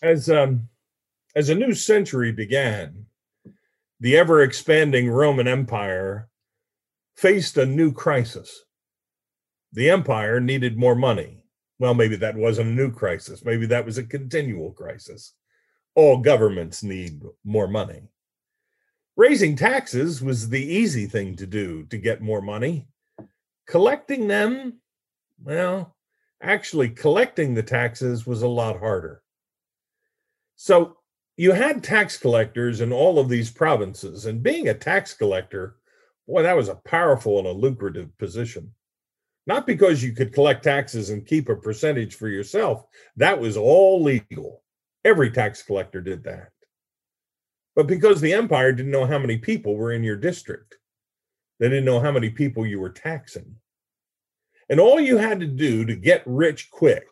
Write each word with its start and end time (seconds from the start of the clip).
As 0.00 0.30
um, 0.30 0.68
as 1.34 1.48
a 1.48 1.54
new 1.54 1.74
century 1.74 2.32
began, 2.32 3.06
the 4.00 4.16
ever 4.16 4.42
expanding 4.42 5.10
Roman 5.10 5.48
Empire 5.48 6.28
faced 7.16 7.56
a 7.56 7.66
new 7.66 7.92
crisis. 7.92 8.64
The 9.72 9.90
empire 9.90 10.40
needed 10.40 10.78
more 10.78 10.94
money. 10.94 11.44
Well, 11.80 11.94
maybe 11.94 12.16
that 12.16 12.36
wasn't 12.36 12.70
a 12.70 12.74
new 12.74 12.92
crisis. 12.92 13.44
Maybe 13.44 13.66
that 13.66 13.84
was 13.84 13.98
a 13.98 14.04
continual 14.04 14.72
crisis. 14.72 15.34
All 15.94 16.18
governments 16.18 16.82
need 16.82 17.22
more 17.44 17.68
money. 17.68 18.08
Raising 19.16 19.56
taxes 19.56 20.22
was 20.22 20.48
the 20.48 20.62
easy 20.62 21.06
thing 21.06 21.34
to 21.36 21.46
do 21.46 21.84
to 21.86 21.98
get 21.98 22.22
more 22.22 22.40
money. 22.40 22.88
Collecting 23.66 24.28
them, 24.28 24.80
well, 25.42 25.96
actually 26.40 26.88
collecting 26.88 27.54
the 27.54 27.62
taxes 27.64 28.26
was 28.26 28.42
a 28.42 28.48
lot 28.48 28.78
harder. 28.78 29.22
So 30.60 30.96
you 31.36 31.52
had 31.52 31.84
tax 31.84 32.18
collectors 32.18 32.80
in 32.80 32.92
all 32.92 33.20
of 33.20 33.28
these 33.28 33.48
provinces, 33.48 34.26
and 34.26 34.42
being 34.42 34.68
a 34.68 34.74
tax 34.74 35.14
collector, 35.14 35.76
boy, 36.26 36.42
that 36.42 36.56
was 36.56 36.68
a 36.68 36.74
powerful 36.74 37.38
and 37.38 37.46
a 37.46 37.52
lucrative 37.52 38.16
position. 38.18 38.74
Not 39.46 39.68
because 39.68 40.02
you 40.02 40.12
could 40.12 40.34
collect 40.34 40.64
taxes 40.64 41.10
and 41.10 41.24
keep 41.24 41.48
a 41.48 41.54
percentage 41.54 42.16
for 42.16 42.28
yourself, 42.28 42.84
that 43.16 43.40
was 43.40 43.56
all 43.56 44.02
legal. 44.02 44.64
Every 45.04 45.30
tax 45.30 45.62
collector 45.62 46.00
did 46.00 46.24
that. 46.24 46.50
But 47.76 47.86
because 47.86 48.20
the 48.20 48.32
empire 48.32 48.72
didn't 48.72 48.90
know 48.90 49.06
how 49.06 49.20
many 49.20 49.38
people 49.38 49.76
were 49.76 49.92
in 49.92 50.02
your 50.02 50.16
district, 50.16 50.76
they 51.60 51.68
didn't 51.68 51.84
know 51.84 52.00
how 52.00 52.10
many 52.10 52.30
people 52.30 52.66
you 52.66 52.80
were 52.80 52.90
taxing. 52.90 53.54
And 54.68 54.80
all 54.80 54.98
you 54.98 55.18
had 55.18 55.38
to 55.38 55.46
do 55.46 55.84
to 55.86 55.94
get 55.94 56.24
rich 56.26 56.68
quick, 56.72 57.06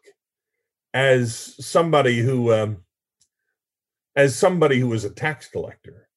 as 0.92 1.54
somebody 1.64 2.18
who, 2.18 2.52
um, 2.52 2.78
as 4.16 4.34
somebody 4.34 4.80
who 4.80 4.88
was 4.88 5.04
a 5.04 5.10
tax 5.10 5.46
collector, 5.48 6.08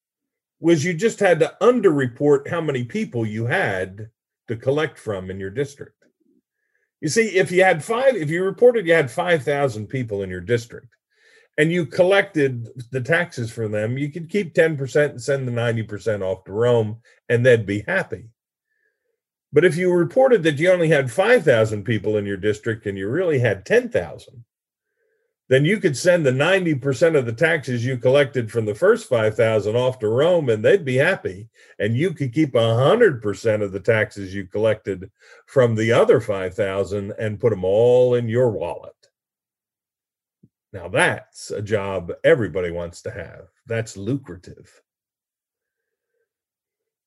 was 0.59 0.83
you 0.83 0.93
just 0.93 1.19
had 1.19 1.39
to 1.39 1.55
underreport 1.61 2.47
how 2.47 2.61
many 2.61 2.83
people 2.83 3.25
you 3.25 3.45
had 3.45 4.09
to 4.47 4.55
collect 4.55 4.97
from 4.97 5.29
in 5.29 5.39
your 5.39 5.49
district. 5.49 5.93
You 7.01 7.07
see, 7.07 7.37
if 7.37 7.51
you 7.51 7.63
had 7.63 7.83
five, 7.83 8.15
if 8.15 8.29
you 8.29 8.43
reported 8.43 8.87
you 8.87 8.93
had 8.93 9.11
5,000 9.11 9.87
people 9.87 10.23
in 10.23 10.29
your 10.29 10.41
district 10.41 10.87
and 11.57 11.71
you 11.71 11.85
collected 11.85 12.67
the 12.91 13.01
taxes 13.01 13.51
for 13.51 13.67
them, 13.67 13.97
you 13.97 14.11
could 14.11 14.29
keep 14.29 14.53
10% 14.53 15.11
and 15.11 15.21
send 15.21 15.47
the 15.47 15.51
90% 15.51 16.21
off 16.21 16.43
to 16.45 16.51
Rome 16.51 16.97
and 17.29 17.45
they'd 17.45 17.65
be 17.65 17.83
happy. 17.87 18.29
But 19.51 19.65
if 19.65 19.77
you 19.77 19.91
reported 19.93 20.43
that 20.43 20.59
you 20.59 20.71
only 20.71 20.89
had 20.89 21.11
5,000 21.11 21.83
people 21.83 22.17
in 22.17 22.25
your 22.25 22.37
district 22.37 22.85
and 22.85 22.97
you 22.97 23.09
really 23.09 23.39
had 23.39 23.65
10,000, 23.65 24.43
then 25.49 25.65
you 25.65 25.79
could 25.79 25.97
send 25.97 26.25
the 26.25 26.31
90% 26.31 27.17
of 27.17 27.25
the 27.25 27.33
taxes 27.33 27.83
you 27.83 27.97
collected 27.97 28.51
from 28.51 28.65
the 28.65 28.75
first 28.75 29.09
5,000 29.09 29.75
off 29.75 29.97
to 29.99 30.07
Rome 30.07 30.49
and 30.49 30.63
they'd 30.63 30.85
be 30.85 30.95
happy. 30.95 31.49
And 31.79 31.97
you 31.97 32.13
could 32.13 32.33
keep 32.33 32.53
100% 32.53 33.63
of 33.63 33.71
the 33.71 33.79
taxes 33.79 34.33
you 34.33 34.45
collected 34.45 35.09
from 35.47 35.73
the 35.73 35.91
other 35.91 36.21
5,000 36.21 37.13
and 37.19 37.39
put 37.39 37.49
them 37.49 37.65
all 37.65 38.13
in 38.13 38.29
your 38.29 38.51
wallet. 38.51 38.93
Now, 40.71 40.87
that's 40.87 41.49
a 41.49 41.63
job 41.63 42.13
everybody 42.23 42.69
wants 42.69 43.01
to 43.01 43.11
have. 43.11 43.47
That's 43.65 43.97
lucrative. 43.97 44.81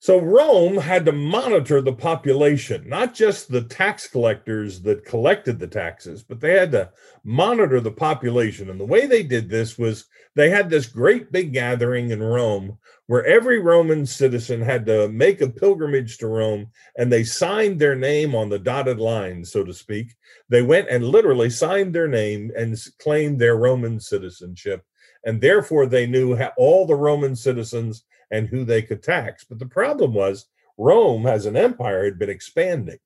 So 0.02 0.18
Rome 0.18 0.78
had 0.78 1.04
to 1.04 1.12
monitor 1.12 1.80
the 1.80 1.92
population, 1.92 2.88
not 2.88 3.14
just 3.14 3.48
the 3.48 3.62
tax 3.62 4.08
collectors 4.08 4.80
that 4.82 5.04
collected 5.04 5.60
the 5.60 5.68
taxes, 5.68 6.24
but 6.24 6.40
they 6.40 6.58
had 6.58 6.72
to 6.72 6.90
monitor 7.22 7.78
the 7.78 7.92
population. 7.92 8.68
And 8.68 8.80
the 8.80 8.84
way 8.84 9.06
they 9.06 9.22
did 9.22 9.48
this 9.48 9.78
was 9.78 10.06
they 10.34 10.50
had 10.50 10.68
this 10.68 10.86
great 10.86 11.30
big 11.30 11.52
gathering 11.52 12.10
in 12.10 12.20
Rome 12.20 12.78
where 13.06 13.24
every 13.24 13.60
Roman 13.60 14.04
citizen 14.04 14.60
had 14.60 14.86
to 14.86 15.06
make 15.08 15.40
a 15.40 15.48
pilgrimage 15.48 16.18
to 16.18 16.26
Rome 16.26 16.72
and 16.98 17.12
they 17.12 17.22
signed 17.22 17.78
their 17.78 17.94
name 17.94 18.34
on 18.34 18.48
the 18.48 18.58
dotted 18.58 18.98
line, 18.98 19.44
so 19.44 19.62
to 19.62 19.72
speak. 19.72 20.16
They 20.48 20.62
went 20.62 20.88
and 20.88 21.06
literally 21.06 21.48
signed 21.48 21.94
their 21.94 22.08
name 22.08 22.50
and 22.56 22.76
claimed 22.98 23.38
their 23.38 23.56
Roman 23.56 24.00
citizenship. 24.00 24.84
And 25.24 25.40
therefore, 25.40 25.86
they 25.86 26.08
knew 26.08 26.36
all 26.56 26.88
the 26.88 26.96
Roman 26.96 27.36
citizens 27.36 28.02
and 28.32 28.48
who 28.48 28.64
they 28.64 28.82
could 28.82 29.02
tax. 29.02 29.44
But 29.44 29.60
the 29.60 29.66
problem 29.66 30.14
was 30.14 30.46
Rome, 30.78 31.26
as 31.26 31.46
an 31.46 31.56
empire, 31.56 32.04
had 32.04 32.18
been 32.18 32.30
expanding. 32.30 32.98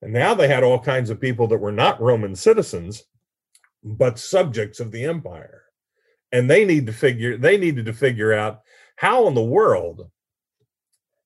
And 0.00 0.12
now 0.12 0.32
they 0.32 0.46
had 0.46 0.62
all 0.62 0.78
kinds 0.78 1.10
of 1.10 1.20
people 1.20 1.48
that 1.48 1.58
were 1.58 1.72
not 1.72 2.00
Roman 2.00 2.36
citizens, 2.36 3.02
but 3.82 4.18
subjects 4.18 4.78
of 4.78 4.92
the 4.92 5.04
empire. 5.04 5.64
And 6.30 6.48
they 6.48 6.64
need 6.64 6.86
to 6.86 6.92
figure 6.92 7.36
they 7.36 7.58
needed 7.58 7.86
to 7.86 7.92
figure 7.92 8.32
out 8.32 8.60
how 8.96 9.26
in 9.26 9.34
the 9.34 9.42
world 9.42 10.08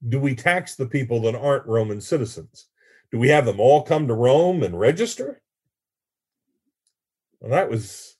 do 0.08 0.18
we 0.18 0.34
tax 0.34 0.74
the 0.74 0.86
people 0.86 1.20
that 1.22 1.34
aren't 1.34 1.66
Roman 1.66 2.00
citizens? 2.00 2.68
Do 3.10 3.18
we 3.18 3.28
have 3.28 3.44
them 3.44 3.60
all 3.60 3.82
come 3.82 4.08
to 4.08 4.14
Rome 4.14 4.62
and 4.62 4.78
register? 4.78 5.42
Well, 7.40 7.50
that 7.50 7.68
was 7.68 8.16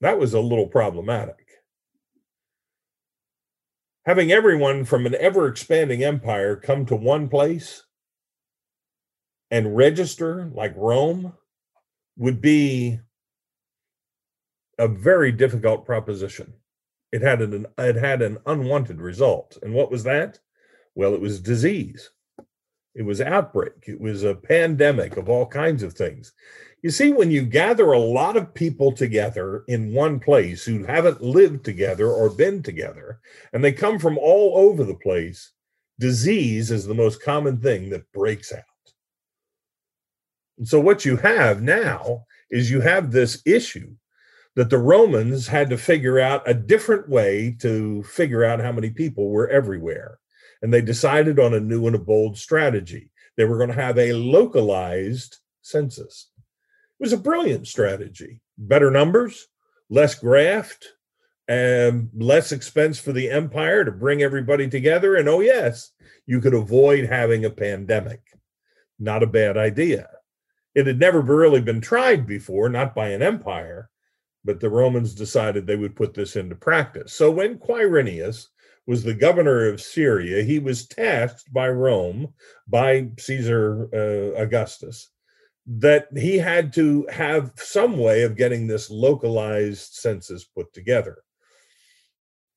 that 0.00 0.18
was 0.18 0.34
a 0.34 0.40
little 0.40 0.66
problematic 0.66 1.45
having 4.06 4.30
everyone 4.30 4.84
from 4.84 5.04
an 5.04 5.16
ever 5.16 5.48
expanding 5.48 6.02
empire 6.04 6.54
come 6.54 6.86
to 6.86 6.94
one 6.94 7.28
place 7.28 7.82
and 9.50 9.76
register 9.76 10.48
like 10.54 10.72
Rome 10.76 11.32
would 12.16 12.40
be 12.40 13.00
a 14.78 14.86
very 14.86 15.32
difficult 15.32 15.84
proposition. 15.84 16.52
It 17.12 17.22
had 17.22 17.42
an 17.42 17.66
it 17.78 17.96
had 17.96 18.22
an 18.22 18.38
unwanted 18.46 19.00
result. 19.00 19.58
And 19.62 19.74
what 19.74 19.90
was 19.90 20.04
that? 20.04 20.38
Well, 20.94 21.14
it 21.14 21.20
was 21.20 21.40
disease. 21.40 22.10
It 22.94 23.02
was 23.02 23.20
outbreak. 23.20 23.84
It 23.86 24.00
was 24.00 24.22
a 24.22 24.34
pandemic 24.34 25.16
of 25.16 25.28
all 25.28 25.46
kinds 25.46 25.82
of 25.82 25.92
things. 25.92 26.32
You 26.86 26.92
see, 26.92 27.10
when 27.10 27.32
you 27.32 27.42
gather 27.42 27.90
a 27.90 27.98
lot 27.98 28.36
of 28.36 28.54
people 28.54 28.92
together 28.92 29.64
in 29.66 29.92
one 29.92 30.20
place 30.20 30.64
who 30.64 30.84
haven't 30.84 31.20
lived 31.20 31.64
together 31.64 32.08
or 32.08 32.30
been 32.30 32.62
together, 32.62 33.18
and 33.52 33.64
they 33.64 33.72
come 33.72 33.98
from 33.98 34.16
all 34.16 34.52
over 34.56 34.84
the 34.84 34.94
place, 34.94 35.50
disease 35.98 36.70
is 36.70 36.86
the 36.86 36.94
most 36.94 37.20
common 37.20 37.58
thing 37.58 37.90
that 37.90 38.12
breaks 38.12 38.52
out. 38.52 38.62
And 40.58 40.68
so, 40.68 40.78
what 40.78 41.04
you 41.04 41.16
have 41.16 41.60
now 41.60 42.24
is 42.52 42.70
you 42.70 42.82
have 42.82 43.10
this 43.10 43.42
issue 43.44 43.96
that 44.54 44.70
the 44.70 44.78
Romans 44.78 45.48
had 45.48 45.68
to 45.70 45.78
figure 45.78 46.20
out 46.20 46.48
a 46.48 46.54
different 46.54 47.08
way 47.08 47.56
to 47.62 48.04
figure 48.04 48.44
out 48.44 48.60
how 48.60 48.70
many 48.70 48.90
people 48.90 49.30
were 49.30 49.50
everywhere. 49.50 50.20
And 50.62 50.72
they 50.72 50.82
decided 50.82 51.40
on 51.40 51.52
a 51.52 51.58
new 51.58 51.88
and 51.88 51.96
a 51.96 51.98
bold 51.98 52.38
strategy. 52.38 53.10
They 53.36 53.44
were 53.44 53.56
going 53.56 53.70
to 53.70 53.82
have 53.82 53.98
a 53.98 54.12
localized 54.12 55.38
census. 55.62 56.28
Was 56.98 57.12
a 57.12 57.18
brilliant 57.18 57.66
strategy. 57.66 58.40
Better 58.56 58.90
numbers, 58.90 59.48
less 59.90 60.14
graft, 60.14 60.86
and 61.48 62.10
less 62.14 62.52
expense 62.52 62.98
for 62.98 63.12
the 63.12 63.30
empire 63.30 63.84
to 63.84 63.92
bring 63.92 64.22
everybody 64.22 64.68
together. 64.68 65.16
And 65.16 65.28
oh, 65.28 65.40
yes, 65.40 65.92
you 66.26 66.40
could 66.40 66.54
avoid 66.54 67.06
having 67.06 67.44
a 67.44 67.50
pandemic. 67.50 68.20
Not 68.98 69.22
a 69.22 69.26
bad 69.28 69.56
idea. 69.56 70.08
It 70.74 70.86
had 70.86 70.98
never 70.98 71.20
really 71.20 71.60
been 71.60 71.80
tried 71.80 72.26
before, 72.26 72.68
not 72.68 72.94
by 72.94 73.08
an 73.08 73.22
empire, 73.22 73.90
but 74.44 74.60
the 74.60 74.70
Romans 74.70 75.14
decided 75.14 75.66
they 75.66 75.76
would 75.76 75.96
put 75.96 76.14
this 76.14 76.36
into 76.36 76.54
practice. 76.54 77.12
So 77.12 77.30
when 77.30 77.58
Quirinius 77.58 78.46
was 78.86 79.02
the 79.02 79.14
governor 79.14 79.66
of 79.66 79.80
Syria, 79.80 80.42
he 80.42 80.58
was 80.58 80.86
tasked 80.86 81.52
by 81.52 81.68
Rome, 81.68 82.32
by 82.68 83.08
Caesar 83.18 83.88
uh, 83.92 84.40
Augustus, 84.40 85.10
that 85.66 86.08
he 86.16 86.38
had 86.38 86.72
to 86.74 87.06
have 87.10 87.52
some 87.56 87.98
way 87.98 88.22
of 88.22 88.36
getting 88.36 88.66
this 88.66 88.90
localized 88.90 89.94
census 89.94 90.44
put 90.44 90.72
together. 90.72 91.18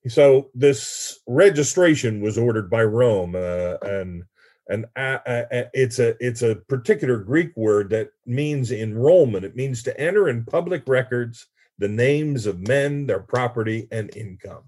So 0.08 0.50
this 0.54 1.20
registration 1.28 2.22
was 2.22 2.38
ordered 2.38 2.70
by 2.70 2.84
Rome, 2.84 3.36
uh, 3.36 3.76
and 3.82 4.24
and 4.70 4.86
uh, 4.96 5.18
uh, 5.26 5.44
uh, 5.52 5.64
it's 5.74 6.00
a 6.00 6.16
it's 6.24 6.42
a 6.42 6.56
particular 6.68 7.18
Greek 7.18 7.56
word 7.58 7.90
that 7.90 8.12
means 8.26 8.72
enrollment. 8.72 9.44
It 9.44 9.56
means 9.56 9.84
to 9.84 10.00
enter 10.00 10.30
in 10.30 10.46
public 10.46 10.84
records 10.88 11.48
the 11.80 11.90
names 11.90 12.46
of 12.46 12.68
men, 12.68 13.08
their 13.08 13.20
property, 13.20 13.88
and 13.92 14.16
income. 14.16 14.64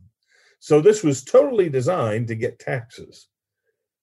So 0.60 0.82
this 0.82 1.04
was 1.04 1.24
totally 1.24 1.70
designed 1.70 2.28
to 2.28 2.36
get 2.36 2.60
taxes. 2.60 3.28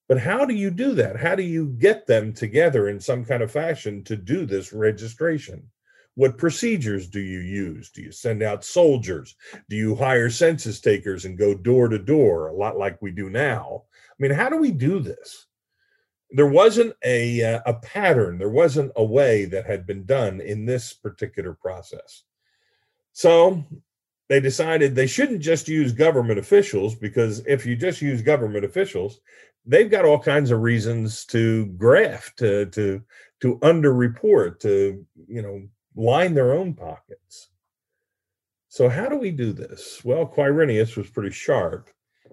But 0.09 0.19
how 0.19 0.43
do 0.43 0.55
you 0.55 0.71
do 0.71 0.95
that? 0.95 1.17
How 1.17 1.35
do 1.35 1.43
you 1.43 1.67
get 1.67 2.07
them 2.07 2.33
together 2.33 2.89
in 2.89 2.99
some 2.99 3.23
kind 3.23 3.43
of 3.43 3.51
fashion 3.51 4.03
to 4.05 4.15
do 4.17 4.47
this 4.47 4.73
registration? 4.73 5.69
What 6.15 6.39
procedures 6.39 7.07
do 7.07 7.19
you 7.19 7.39
use? 7.39 7.91
Do 7.91 8.01
you 8.01 8.11
send 8.11 8.41
out 8.41 8.65
soldiers? 8.65 9.35
Do 9.69 9.75
you 9.75 9.95
hire 9.95 10.31
census 10.31 10.81
takers 10.81 11.25
and 11.25 11.37
go 11.37 11.53
door 11.53 11.87
to 11.87 11.99
door, 11.99 12.47
a 12.47 12.55
lot 12.55 12.75
like 12.75 12.99
we 13.01 13.11
do 13.11 13.29
now? 13.29 13.83
I 13.93 14.15
mean, 14.17 14.31
how 14.31 14.49
do 14.49 14.57
we 14.57 14.71
do 14.71 14.99
this? 14.99 15.45
There 16.31 16.47
wasn't 16.47 16.95
a, 17.05 17.43
uh, 17.43 17.61
a 17.67 17.75
pattern, 17.75 18.39
there 18.39 18.49
wasn't 18.49 18.91
a 18.95 19.03
way 19.03 19.45
that 19.45 19.67
had 19.67 19.85
been 19.85 20.05
done 20.05 20.41
in 20.41 20.65
this 20.65 20.91
particular 20.91 21.53
process. 21.53 22.23
So 23.13 23.63
they 24.29 24.39
decided 24.39 24.93
they 24.93 25.07
shouldn't 25.07 25.41
just 25.41 25.67
use 25.67 25.91
government 25.91 26.37
officials 26.37 26.95
because 26.95 27.43
if 27.47 27.65
you 27.65 27.75
just 27.75 28.01
use 28.01 28.21
government 28.21 28.63
officials, 28.63 29.21
they've 29.65 29.89
got 29.89 30.05
all 30.05 30.19
kinds 30.19 30.51
of 30.51 30.61
reasons 30.61 31.25
to 31.25 31.67
graft, 31.67 32.39
to 32.39 32.65
to 32.67 33.01
to 33.41 33.57
underreport, 33.59 34.59
to 34.61 35.05
you 35.27 35.41
know 35.41 35.61
line 35.95 36.33
their 36.33 36.53
own 36.53 36.73
pockets. 36.73 37.49
So 38.67 38.87
how 38.87 39.07
do 39.09 39.17
we 39.17 39.31
do 39.31 39.51
this? 39.51 40.01
Well, 40.03 40.27
Quirinius 40.27 40.95
was 40.95 41.09
pretty 41.09 41.31
sharp. 41.31 41.89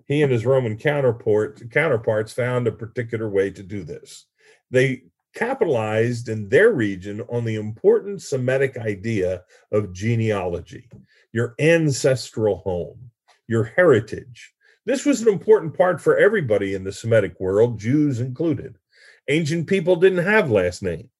He 0.06 0.22
and 0.22 0.30
his 0.30 0.46
Roman 0.46 0.76
counterpart 0.76 1.70
counterparts 1.70 2.32
found 2.32 2.66
a 2.66 2.72
particular 2.72 3.28
way 3.28 3.50
to 3.50 3.62
do 3.62 3.84
this. 3.84 4.26
They 4.70 5.04
capitalized 5.34 6.28
in 6.28 6.48
their 6.48 6.72
region 6.72 7.20
on 7.30 7.44
the 7.44 7.56
important 7.56 8.22
Semitic 8.22 8.76
idea 8.78 9.42
of 9.70 9.92
genealogy, 9.92 10.88
your 11.32 11.54
ancestral 11.58 12.56
home, 12.58 13.10
your 13.46 13.64
heritage. 13.64 14.54
This 14.86 15.04
was 15.04 15.20
an 15.20 15.28
important 15.28 15.76
part 15.76 16.00
for 16.00 16.16
everybody 16.16 16.74
in 16.74 16.84
the 16.84 16.92
Semitic 16.92 17.40
world, 17.40 17.78
Jews 17.78 18.20
included. 18.20 18.78
Ancient 19.26 19.66
people 19.66 19.96
didn't 19.96 20.24
have 20.24 20.48
last 20.48 20.80
names. 20.80 21.10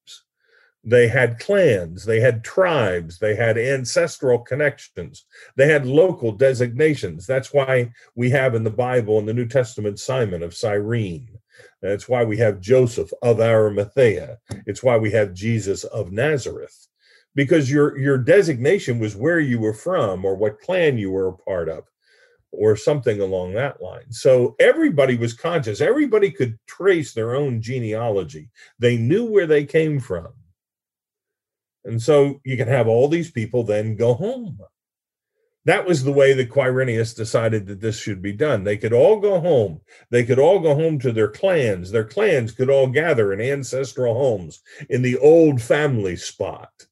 They 0.85 1.09
had 1.09 1.41
clans, 1.41 2.05
they 2.05 2.21
had 2.21 2.45
tribes, 2.45 3.19
they 3.19 3.35
had 3.35 3.59
ancestral 3.59 4.39
connections, 4.39 5.25
they 5.57 5.67
had 5.67 5.85
local 5.85 6.31
designations. 6.31 7.27
That's 7.27 7.53
why 7.53 7.91
we 8.15 8.31
have 8.31 8.55
in 8.55 8.63
the 8.63 8.71
Bible 8.71 9.19
in 9.19 9.27
the 9.27 9.35
New 9.35 9.49
Testament 9.49 9.99
Simon 9.99 10.45
of 10.45 10.55
Cyrene. 10.55 11.29
That's 11.83 12.09
why 12.09 12.23
we 12.23 12.37
have 12.37 12.61
Joseph 12.61 13.11
of 13.21 13.41
Arimathea. 13.41 14.39
It's 14.67 14.85
why 14.85 14.97
we 14.97 15.11
have 15.11 15.35
Jesus 15.35 15.83
of 15.83 16.13
Nazareth. 16.13 16.87
Because 17.35 17.69
your 17.69 17.99
your 17.99 18.17
designation 18.17 19.01
was 19.01 19.17
where 19.17 19.41
you 19.41 19.59
were 19.59 19.75
from 19.75 20.25
or 20.25 20.37
what 20.37 20.61
clan 20.61 20.99
you 20.99 21.11
were 21.11 21.29
a 21.29 21.37
part 21.37 21.69
of 21.69 21.85
or 22.57 22.77
something 22.77 23.21
along 23.21 23.53
that 23.53 23.83
line. 23.83 24.11
So 24.11 24.57
everybody 24.59 25.17
was 25.17 25.33
conscious. 25.33 25.81
Everybody 25.81 26.31
could 26.31 26.59
trace 26.67 27.13
their 27.13 27.35
own 27.35 27.61
genealogy. 27.61 28.51
They 28.79 28.97
knew 28.97 29.25
where 29.27 29.47
they 29.47 29.65
came 29.65 30.01
from. 30.01 30.29
And 31.85 32.03
so 32.03 32.41
you 32.45 32.57
can 32.57 32.69
have 32.69 32.89
all 32.89 33.09
these 33.09 33.31
people 33.31 33.63
then 33.63 33.97
go 33.97 34.15
home. 34.15 34.59
That 35.67 35.85
was 35.85 36.05
the 36.05 36.13
way 36.13 36.33
that 36.33 36.51
Quirinius 36.51 37.15
decided 37.15 37.67
that 37.67 37.81
this 37.81 37.99
should 37.99 38.23
be 38.23 38.33
done. 38.33 38.63
They 38.63 38.77
could 38.77 38.93
all 38.93 39.19
go 39.19 39.41
home. 39.41 39.81
They 40.11 40.25
could 40.25 40.39
all 40.39 40.61
go 40.61 40.77
home 40.77 41.01
to 41.01 41.11
their 41.11 41.29
clans. 41.29 41.91
Their 41.91 42.05
clans 42.05 42.53
could 42.53 42.71
all 42.71 42.87
gather 42.87 43.33
in 43.33 43.41
ancestral 43.41 44.15
homes 44.15 44.63
in 44.89 45.03
the 45.03 45.19
old 45.19 45.61
family 45.61 46.15
spot. 46.15 46.87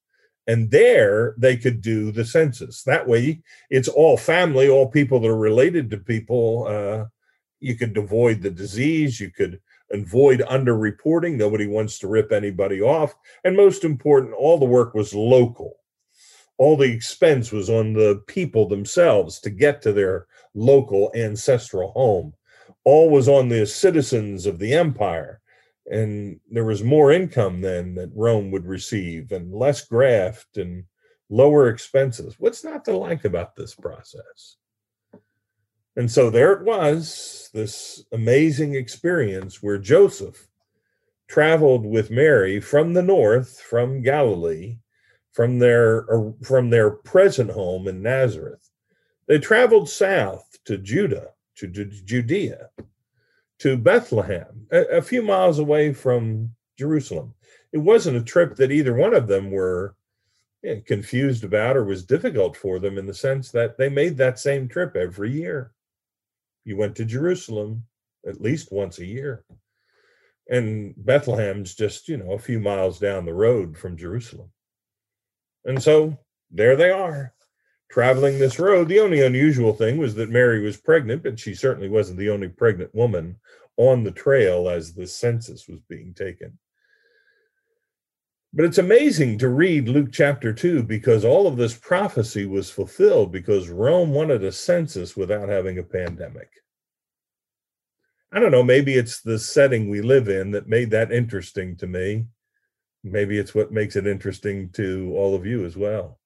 And 0.46 0.70
there 0.70 1.34
they 1.38 1.56
could 1.56 1.80
do 1.80 2.12
the 2.12 2.24
census. 2.24 2.82
That 2.82 3.08
way, 3.08 3.42
it's 3.70 3.88
all 3.88 4.16
family, 4.16 4.68
all 4.68 4.88
people 4.90 5.20
that 5.20 5.28
are 5.28 5.36
related 5.36 5.90
to 5.90 5.96
people. 5.96 6.66
Uh, 6.68 7.06
you 7.60 7.76
could 7.76 7.96
avoid 7.96 8.42
the 8.42 8.50
disease. 8.50 9.20
You 9.20 9.30
could 9.30 9.60
avoid 9.90 10.40
underreporting. 10.40 11.36
Nobody 11.36 11.66
wants 11.66 11.98
to 12.00 12.08
rip 12.08 12.30
anybody 12.30 12.82
off. 12.82 13.14
And 13.42 13.56
most 13.56 13.84
important, 13.84 14.34
all 14.34 14.58
the 14.58 14.66
work 14.66 14.94
was 14.94 15.14
local 15.14 15.76
all 16.58 16.76
the 16.76 16.90
expense 16.90 17.50
was 17.50 17.68
on 17.68 17.92
the 17.92 18.22
people 18.26 18.68
themselves 18.68 19.40
to 19.40 19.50
get 19.50 19.82
to 19.82 19.92
their 19.92 20.26
local 20.54 21.10
ancestral 21.14 21.90
home. 21.92 22.32
All 22.84 23.10
was 23.10 23.28
on 23.28 23.48
the 23.48 23.66
citizens 23.66 24.46
of 24.46 24.58
the 24.58 24.72
empire. 24.74 25.40
And 25.90 26.40
there 26.50 26.64
was 26.64 26.82
more 26.82 27.12
income 27.12 27.60
then 27.60 27.94
that 27.96 28.10
Rome 28.14 28.50
would 28.50 28.66
receive 28.66 29.32
and 29.32 29.52
less 29.52 29.86
graft 29.86 30.56
and 30.56 30.84
lower 31.28 31.68
expenses. 31.68 32.36
What's 32.38 32.64
not 32.64 32.84
to 32.86 32.96
like 32.96 33.24
about 33.24 33.54
this 33.54 33.74
process? 33.74 34.56
And 35.96 36.10
so 36.10 36.30
there 36.30 36.52
it 36.52 36.64
was, 36.64 37.50
this 37.52 38.04
amazing 38.12 38.74
experience 38.74 39.62
where 39.62 39.78
Joseph 39.78 40.48
traveled 41.28 41.86
with 41.86 42.10
Mary 42.10 42.60
from 42.60 42.92
the 42.94 43.02
north, 43.02 43.60
from 43.60 44.02
Galilee, 44.02 44.78
from 45.32 45.58
their 45.58 46.06
from 46.42 46.70
their 46.70 46.90
present 46.90 47.50
home 47.50 47.88
in 47.88 48.02
Nazareth. 48.02 48.70
They 49.26 49.38
traveled 49.38 49.88
south 49.88 50.58
to 50.64 50.78
Judah, 50.78 51.30
to, 51.56 51.66
Judea, 51.68 52.70
to 53.60 53.76
Bethlehem, 53.76 54.66
a, 54.70 54.82
a 54.96 55.02
few 55.02 55.22
miles 55.22 55.58
away 55.58 55.92
from 55.92 56.54
Jerusalem. 56.78 57.34
It 57.72 57.78
wasn't 57.78 58.16
a 58.16 58.22
trip 58.22 58.56
that 58.56 58.70
either 58.70 58.94
one 58.94 59.14
of 59.14 59.26
them 59.26 59.50
were 59.50 59.96
you 60.62 60.76
know, 60.76 60.82
confused 60.86 61.44
about 61.44 61.76
or 61.76 61.84
was 61.84 62.04
difficult 62.04 62.56
for 62.56 62.78
them 62.78 62.98
in 62.98 63.06
the 63.06 63.14
sense 63.14 63.50
that 63.50 63.76
they 63.76 63.88
made 63.88 64.16
that 64.16 64.38
same 64.38 64.68
trip 64.68 64.96
every 64.96 65.30
year. 65.30 65.72
You 66.64 66.76
went 66.76 66.96
to 66.96 67.04
Jerusalem 67.04 67.84
at 68.26 68.40
least 68.40 68.72
once 68.72 68.98
a 68.98 69.06
year. 69.06 69.44
And 70.48 70.94
Bethlehem's 70.96 71.74
just, 71.74 72.08
you 72.08 72.16
know, 72.16 72.32
a 72.32 72.38
few 72.38 72.60
miles 72.60 72.98
down 72.98 73.24
the 73.24 73.34
road 73.34 73.76
from 73.76 73.96
Jerusalem. 73.96 74.50
And 75.64 75.82
so 75.82 76.18
there 76.50 76.76
they 76.76 76.90
are, 76.90 77.33
traveling 77.94 78.40
this 78.40 78.58
road. 78.58 78.88
The 78.88 78.98
only 78.98 79.22
unusual 79.22 79.72
thing 79.72 79.98
was 79.98 80.16
that 80.16 80.28
Mary 80.28 80.60
was 80.60 80.76
pregnant, 80.76 81.22
but 81.22 81.38
she 81.38 81.54
certainly 81.54 81.88
wasn't 81.88 82.18
the 82.18 82.28
only 82.28 82.48
pregnant 82.48 82.92
woman 82.92 83.36
on 83.76 84.02
the 84.02 84.10
trail 84.10 84.68
as 84.68 84.92
the 84.92 85.06
census 85.06 85.68
was 85.68 85.78
being 85.88 86.12
taken. 86.12 86.58
But 88.52 88.64
it's 88.64 88.78
amazing 88.78 89.38
to 89.38 89.48
read 89.48 89.88
Luke 89.88 90.08
chapter 90.10 90.52
2 90.52 90.82
because 90.82 91.24
all 91.24 91.46
of 91.46 91.56
this 91.56 91.76
prophecy 91.76 92.46
was 92.46 92.68
fulfilled 92.68 93.30
because 93.30 93.68
Rome 93.68 94.10
wanted 94.10 94.42
a 94.42 94.50
census 94.50 95.16
without 95.16 95.48
having 95.48 95.78
a 95.78 95.84
pandemic. 95.84 96.50
I 98.32 98.40
don't 98.40 98.50
know, 98.50 98.64
maybe 98.64 98.94
it's 98.94 99.20
the 99.20 99.38
setting 99.38 99.88
we 99.88 100.00
live 100.02 100.28
in 100.28 100.50
that 100.50 100.66
made 100.66 100.90
that 100.90 101.12
interesting 101.12 101.76
to 101.76 101.86
me 101.86 102.26
maybe 103.04 103.38
it's 103.38 103.54
what 103.54 103.70
makes 103.70 103.94
it 103.94 104.06
interesting 104.06 104.70
to 104.70 105.12
all 105.14 105.34
of 105.34 105.44
you 105.44 105.64
as 105.66 105.76
well. 105.76 106.18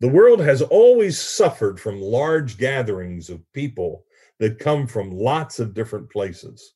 The 0.00 0.08
world 0.08 0.40
has 0.40 0.60
always 0.60 1.18
suffered 1.18 1.80
from 1.80 1.98
large 2.00 2.58
gatherings 2.58 3.30
of 3.30 3.50
people 3.52 4.04
that 4.38 4.58
come 4.58 4.86
from 4.86 5.10
lots 5.10 5.58
of 5.58 5.72
different 5.72 6.10
places. 6.10 6.74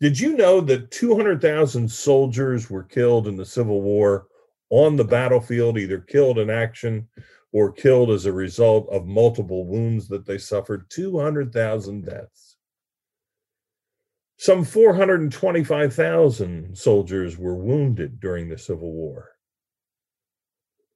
Did 0.00 0.18
you 0.18 0.36
know 0.36 0.60
that 0.62 0.90
200,000 0.90 1.88
soldiers 1.88 2.68
were 2.68 2.82
killed 2.82 3.28
in 3.28 3.36
the 3.36 3.44
Civil 3.44 3.82
War 3.82 4.26
on 4.70 4.96
the 4.96 5.04
battlefield, 5.04 5.78
either 5.78 6.00
killed 6.00 6.38
in 6.38 6.50
action 6.50 7.06
or 7.52 7.70
killed 7.70 8.10
as 8.10 8.26
a 8.26 8.32
result 8.32 8.88
of 8.90 9.06
multiple 9.06 9.66
wounds 9.66 10.08
that 10.08 10.26
they 10.26 10.38
suffered? 10.38 10.90
200,000 10.90 12.06
deaths. 12.06 12.56
Some 14.38 14.64
425,000 14.64 16.76
soldiers 16.76 17.36
were 17.36 17.56
wounded 17.56 18.20
during 18.20 18.48
the 18.48 18.56
Civil 18.56 18.90
War. 18.90 19.29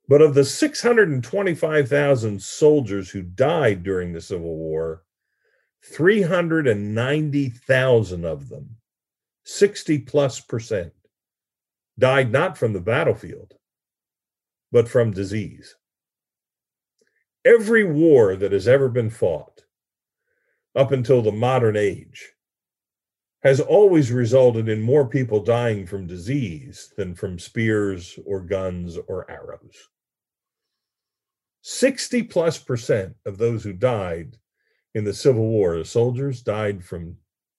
But 0.07 0.21
of 0.21 0.35
the 0.35 0.45
625,000 0.45 2.43
soldiers 2.43 3.11
who 3.11 3.23
died 3.23 3.83
during 3.83 4.13
the 4.13 4.21
Civil 4.21 4.55
War, 4.57 5.03
390,000 5.83 8.25
of 8.25 8.51
them, 8.51 8.77
60 9.45 9.99
plus 10.01 10.41
percent, 10.41 10.93
died 11.99 12.31
not 12.31 12.59
from 12.59 12.75
the 12.75 12.81
battlefield, 12.81 13.55
but 14.71 14.89
from 14.89 15.13
disease. 15.13 15.75
Every 17.45 17.85
war 17.85 18.37
that 18.37 18.53
has 18.53 18.69
ever 18.69 18.89
been 18.89 19.11
fought 19.11 19.65
up 20.75 20.93
until 20.93 21.23
the 21.23 21.33
modern 21.33 21.77
age 21.77 22.33
has 23.43 23.61
always 23.61 24.11
resulted 24.11 24.69
in 24.69 24.81
more 24.81 25.07
people 25.07 25.41
dying 25.41 25.87
from 25.87 26.07
disease 26.07 26.93
than 26.97 27.15
from 27.15 27.39
spears 27.39 28.19
or 28.25 28.41
guns 28.41 28.97
or 29.07 29.31
arrows. 29.31 29.91
60 31.67 32.25
plus 32.25 32.59
percent 32.59 33.17
of 33.25 33.39
those 33.39 33.65
who 33.65 33.73
died 33.73 34.37
in 34.95 35.03
the 35.03 35.15
Civil 35.15 35.47
War, 35.49 35.79
the 35.79 35.85
soldiers 35.87 36.43
died 36.43 36.85
from 36.85 37.17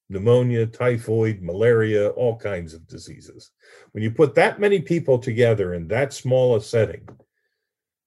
pneumonia, 0.09 0.67
typhoid, 0.67 1.41
malaria, 1.41 2.09
all 2.09 2.38
kinds 2.38 2.75
of 2.75 2.88
diseases. 2.88 3.50
When 3.93 4.03
you 4.03 4.12
put 4.12 4.35
that 4.35 4.59
many 4.59 4.79
people 4.79 5.17
together 5.17 5.74
in 5.74 5.88
that 5.88 6.13
small 6.13 6.55
a 6.55 6.62
setting, 6.62 7.09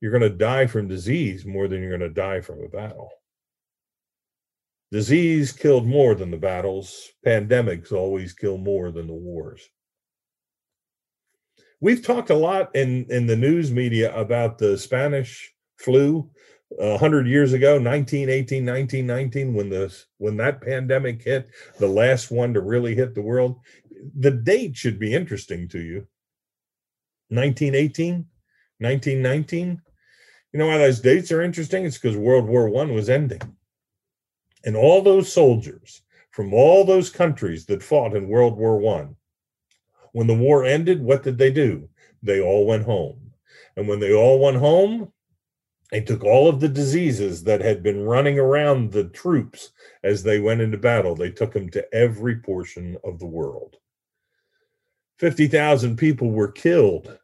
you're 0.01 0.13
going 0.13 0.23
to 0.23 0.31
die 0.31 0.69
from 0.69 0.87
disease 0.87 1.45
more 1.45 1.67
than 1.67 1.81
you're 1.81 1.99
going 1.99 2.09
to 2.09 2.11
die 2.11 2.43
from 2.43 2.63
a 2.63 2.69
battle. 2.69 3.11
Disease 4.93 5.51
killed 5.51 5.85
more 5.85 6.15
than 6.15 6.31
the 6.31 6.37
battles. 6.37 7.09
Pandemics 7.27 7.91
always 7.91 8.33
kill 8.35 8.57
more 8.57 8.93
than 8.93 9.09
the 9.09 9.15
wars. 9.15 9.69
We've 11.81 12.07
talked 12.07 12.31
a 12.31 12.37
lot 12.37 12.71
in, 12.77 13.07
in 13.11 13.27
the 13.27 13.37
news 13.37 13.73
media 13.73 14.15
about 14.17 14.59
the 14.59 14.79
Spanish 14.79 15.53
flu 15.79 16.29
uh, 16.81 16.85
a 16.85 16.99
hundred 16.99 17.27
years 17.27 17.53
ago, 17.53 17.81
1918, 17.81 18.67
1919, 18.67 19.55
when 19.55 19.71
the 19.71 19.95
when 20.19 20.37
that 20.37 20.61
pandemic 20.61 21.23
hit, 21.23 21.49
the 21.79 21.87
last 21.87 22.31
one 22.31 22.53
to 22.55 22.61
really 22.61 22.95
hit 22.95 23.15
the 23.15 23.23
world. 23.23 23.61
The 24.19 24.31
date 24.31 24.77
should 24.77 24.99
be 24.99 25.15
interesting 25.15 25.69
to 25.69 25.81
you. 25.81 26.07
1918, 27.31 28.27
1919. 28.79 29.83
You 30.53 30.59
know 30.59 30.67
why 30.67 30.79
those 30.79 31.01
dates 31.01 31.33
are 31.33 31.43
interesting? 31.43 31.85
It's 31.85 31.99
because 31.99 32.17
World 32.17 32.47
War 32.47 32.69
One 32.69 32.93
was 32.95 33.09
ending. 33.09 33.41
And 34.65 34.77
all 34.77 35.03
those 35.03 35.33
soldiers 35.33 36.03
from 36.31 36.53
all 36.53 36.85
those 36.85 37.11
countries 37.11 37.67
that 37.67 37.83
fought 37.83 38.15
in 38.15 38.29
World 38.29 38.57
War 38.57 38.79
One, 38.79 39.17
when 40.13 40.27
the 40.27 40.35
war 40.35 40.65
ended, 40.65 41.03
what 41.03 41.23
did 41.23 41.39
they 41.39 41.51
do? 41.51 41.89
They 42.23 42.41
all 42.41 42.67
went 42.67 42.85
home. 42.85 43.33
And 43.77 43.89
when 43.89 44.01
they 44.01 44.13
all 44.13 44.41
went 44.41 44.57
home, 44.57 45.13
they 45.91 46.01
took 46.03 46.23
all 46.23 46.49
of 46.49 46.61
the 46.61 46.69
diseases 46.69 47.45
that 47.45 47.61
had 47.61 47.83
been 47.83 48.05
running 48.05 48.39
around 48.39 48.93
the 48.93 49.05
troops 49.05 49.71
as 50.03 50.23
they 50.23 50.39
went 50.39 50.61
into 50.61 50.77
battle, 50.77 51.15
they 51.15 51.31
took 51.31 51.53
them 51.53 51.71
to 51.71 51.95
every 51.95 52.37
portion 52.37 52.97
of 53.05 53.19
the 53.19 53.27
world. 53.27 53.77
50,000 55.19 55.97
people 55.97 56.31
were 56.31 56.53
killed 56.53 57.19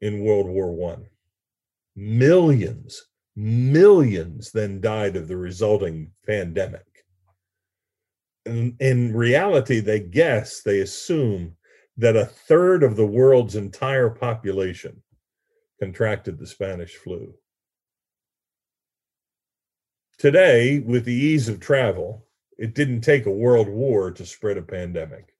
in 0.00 0.24
World 0.24 0.46
War. 0.46 0.98
Millions, 1.96 3.02
millions 3.34 4.52
then 4.52 4.80
died 4.80 5.16
of 5.16 5.28
the 5.28 5.36
resulting 5.36 6.10
pandemic. 6.26 6.86
In, 8.44 8.76
in 8.80 9.14
reality, 9.14 9.80
they 9.80 10.00
guess, 10.00 10.62
they 10.62 10.80
assume 10.80 11.56
that 11.96 12.16
a 12.16 12.26
third 12.26 12.82
of 12.82 12.96
the 12.96 13.06
world's 13.06 13.56
entire 13.56 14.10
population 14.10 15.02
contracted 15.82 16.38
the 16.38 16.46
Spanish 16.46 16.94
flu. 16.94 17.34
Today, 20.16 20.78
with 20.78 21.04
the 21.04 21.12
ease 21.12 21.48
of 21.48 21.58
travel, 21.58 22.24
it 22.56 22.72
didn't 22.72 23.00
take 23.00 23.26
a 23.26 23.32
world 23.32 23.68
war 23.68 24.12
to 24.12 24.24
spread 24.24 24.56
a 24.56 24.62
pandemic. 24.62 25.34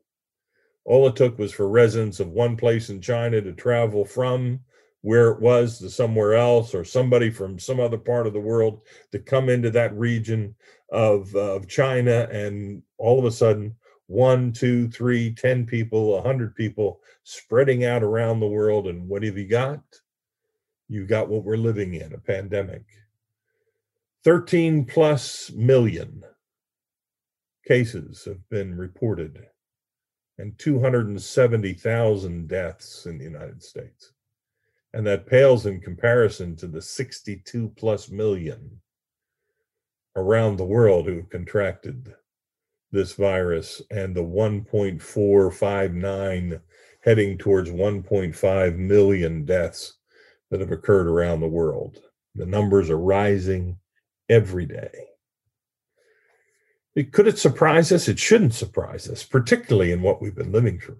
All 0.84 1.06
it 1.06 1.14
took 1.14 1.38
was 1.38 1.52
for 1.52 1.68
residents 1.68 2.18
of 2.18 2.30
one 2.30 2.56
place 2.56 2.90
in 2.90 3.00
China 3.00 3.40
to 3.40 3.52
travel 3.52 4.04
from 4.04 4.58
where 5.02 5.28
it 5.30 5.40
was 5.40 5.78
to 5.78 5.88
somewhere 5.88 6.34
else, 6.34 6.74
or 6.74 6.82
somebody 6.82 7.30
from 7.30 7.60
some 7.60 7.78
other 7.78 7.98
part 7.98 8.26
of 8.26 8.32
the 8.32 8.40
world 8.40 8.80
to 9.12 9.20
come 9.20 9.48
into 9.48 9.70
that 9.70 9.96
region 9.96 10.56
of, 10.90 11.32
of 11.36 11.68
China, 11.68 12.26
and 12.32 12.82
all 12.98 13.20
of 13.20 13.24
a 13.24 13.30
sudden, 13.30 13.76
one, 14.08 14.52
two, 14.52 14.88
three, 14.88 15.32
ten 15.32 15.64
people, 15.66 16.18
a 16.18 16.22
hundred 16.22 16.56
people 16.56 17.00
spreading 17.22 17.84
out 17.84 18.02
around 18.02 18.40
the 18.40 18.48
world. 18.48 18.88
And 18.88 19.08
what 19.08 19.22
have 19.22 19.38
you 19.38 19.46
got? 19.46 20.01
You 20.92 21.06
got 21.06 21.30
what 21.30 21.44
we're 21.44 21.56
living 21.56 21.94
in 21.94 22.12
a 22.12 22.18
pandemic. 22.18 22.84
13 24.24 24.84
plus 24.84 25.50
million 25.52 26.22
cases 27.66 28.26
have 28.26 28.46
been 28.50 28.76
reported 28.76 29.46
and 30.36 30.58
270,000 30.58 32.46
deaths 32.46 33.06
in 33.06 33.16
the 33.16 33.24
United 33.24 33.62
States. 33.62 34.12
And 34.92 35.06
that 35.06 35.26
pales 35.26 35.64
in 35.64 35.80
comparison 35.80 36.56
to 36.56 36.66
the 36.66 36.82
62 36.82 37.72
plus 37.74 38.10
million 38.10 38.82
around 40.14 40.58
the 40.58 40.66
world 40.66 41.06
who 41.06 41.16
have 41.16 41.30
contracted 41.30 42.14
this 42.90 43.14
virus 43.14 43.80
and 43.90 44.14
the 44.14 44.22
1.459 44.22 46.60
heading 47.00 47.38
towards 47.38 47.70
1.5 47.70 48.76
million 48.76 49.46
deaths 49.46 49.94
that 50.52 50.60
have 50.60 50.70
occurred 50.70 51.06
around 51.06 51.40
the 51.40 51.48
world. 51.48 51.98
The 52.34 52.44
numbers 52.44 52.90
are 52.90 52.98
rising 52.98 53.78
every 54.28 54.66
day. 54.66 55.06
It, 56.94 57.10
could 57.10 57.26
it 57.26 57.38
surprise 57.38 57.90
us? 57.90 58.06
It 58.06 58.18
shouldn't 58.18 58.52
surprise 58.52 59.08
us, 59.08 59.24
particularly 59.24 59.92
in 59.92 60.02
what 60.02 60.20
we've 60.20 60.34
been 60.34 60.52
living 60.52 60.78
through. 60.78 60.98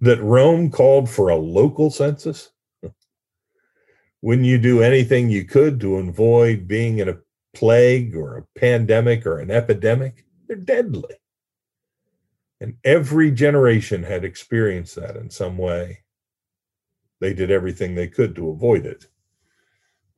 That 0.00 0.22
Rome 0.22 0.70
called 0.70 1.10
for 1.10 1.28
a 1.28 1.36
local 1.36 1.90
census. 1.90 2.50
Wouldn't 4.22 4.46
you 4.46 4.58
do 4.58 4.80
anything 4.80 5.28
you 5.28 5.44
could 5.44 5.80
to 5.80 5.96
avoid 5.96 6.68
being 6.68 6.98
in 6.98 7.08
a 7.08 7.18
plague 7.54 8.14
or 8.14 8.36
a 8.36 8.58
pandemic 8.60 9.26
or 9.26 9.40
an 9.40 9.50
epidemic? 9.50 10.24
They're 10.46 10.56
deadly. 10.56 11.16
And 12.60 12.76
every 12.84 13.32
generation 13.32 14.04
had 14.04 14.24
experienced 14.24 14.94
that 14.94 15.16
in 15.16 15.30
some 15.30 15.58
way. 15.58 16.04
They 17.22 17.32
did 17.32 17.52
everything 17.52 17.94
they 17.94 18.08
could 18.08 18.34
to 18.34 18.50
avoid 18.50 18.84
it. 18.84 19.06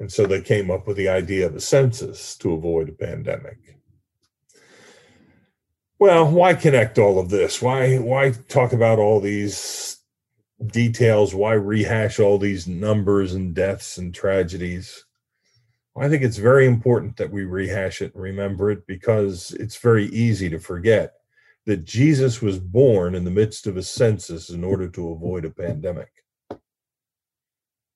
And 0.01 0.11
so 0.11 0.25
they 0.25 0.41
came 0.41 0.71
up 0.71 0.87
with 0.87 0.97
the 0.97 1.11
idea 1.11 1.45
of 1.45 1.55
a 1.55 1.61
census 1.61 2.35
to 2.39 2.55
avoid 2.55 2.89
a 2.89 2.93
pandemic. 2.93 3.79
Well, 5.99 6.31
why 6.31 6.55
connect 6.55 6.99
all 6.99 7.19
of 7.19 7.29
this? 7.29 7.61
Why 7.61 7.99
why 7.99 8.33
talk 8.49 8.73
about 8.73 8.99
all 8.99 9.21
these 9.21 9.99
details? 10.65 11.35
Why 11.35 11.53
rehash 11.53 12.19
all 12.19 12.39
these 12.39 12.67
numbers 12.67 13.35
and 13.35 13.55
deaths 13.55 13.99
and 13.99 14.15
tragedies? 14.15 15.05
I 15.99 16.09
think 16.09 16.23
it's 16.23 16.39
very 16.39 16.67
important 16.67 17.19
that 17.19 17.31
we 17.31 17.45
rehash 17.45 18.01
it 18.01 18.15
and 18.15 18.23
remember 18.23 18.71
it 18.71 18.87
because 18.87 19.51
it's 19.61 19.77
very 19.77 20.07
easy 20.07 20.49
to 20.49 20.59
forget 20.59 21.13
that 21.67 21.85
Jesus 21.85 22.41
was 22.41 22.59
born 22.59 23.15
in 23.15 23.25
the 23.25 23.31
midst 23.31 23.67
of 23.67 23.77
a 23.77 23.83
census 23.83 24.49
in 24.49 24.65
order 24.65 24.89
to 24.89 25.11
avoid 25.11 25.45
a 25.45 25.51
pandemic 25.51 26.24